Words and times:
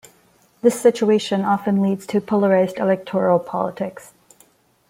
This 0.63 0.81
situation 0.81 1.43
often 1.45 1.79
leads 1.83 2.07
to 2.07 2.19
polarized 2.19 2.79
electoral 2.79 3.37
politics. 3.37 4.13